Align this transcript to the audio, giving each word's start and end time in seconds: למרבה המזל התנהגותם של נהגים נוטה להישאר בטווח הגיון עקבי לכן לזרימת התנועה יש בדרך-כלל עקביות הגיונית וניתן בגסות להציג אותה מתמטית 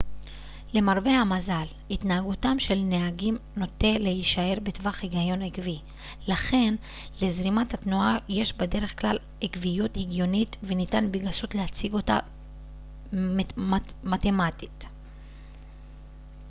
למרבה 0.73 1.09
המזל 1.09 1.65
התנהגותם 1.91 2.59
של 2.59 2.75
נהגים 2.75 3.37
נוטה 3.55 3.97
להישאר 3.99 4.53
בטווח 4.63 5.03
הגיון 5.03 5.41
עקבי 5.41 5.79
לכן 6.27 6.75
לזרימת 7.21 7.73
התנועה 7.73 8.17
יש 8.29 8.53
בדרך-כלל 8.53 9.17
עקביות 9.41 9.97
הגיונית 9.97 10.57
וניתן 10.63 11.11
בגסות 11.11 11.55
להציג 11.55 11.93
אותה 11.93 12.19
מתמטית 14.03 14.85